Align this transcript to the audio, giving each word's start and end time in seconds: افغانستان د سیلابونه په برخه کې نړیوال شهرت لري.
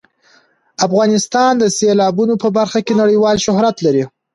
افغانستان 0.85 1.51
د 1.57 1.63
سیلابونه 1.77 2.33
په 2.43 2.47
برخه 2.57 2.79
کې 2.85 2.93
نړیوال 3.01 3.37
شهرت 3.45 3.75
لري. 3.85 4.03